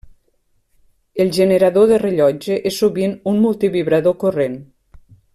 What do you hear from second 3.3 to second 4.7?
un multivibrador corrent.